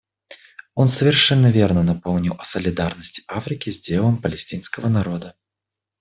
Он 0.73 0.87
совершенно 0.87 1.51
верно 1.51 1.83
напомнил 1.83 2.33
о 2.39 2.43
солидарности 2.43 3.21
Африки 3.27 3.69
с 3.69 3.79
делом 3.79 4.19
палестинского 4.19 4.87
народа. 4.89 5.35